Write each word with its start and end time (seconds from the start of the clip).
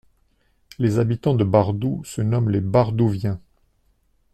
Les 0.79 0.97
habitants 0.97 1.35
de 1.35 1.43
Bardou 1.43 2.01
se 2.05 2.23
nomment 2.23 2.49
les 2.49 2.59
Bardoviens. 2.59 3.39